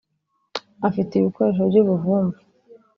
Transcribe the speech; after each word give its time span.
Afite 0.87 1.11
ibikoresho 1.15 1.61
by 1.69 1.77
‘ubuvumvu. 1.81 2.39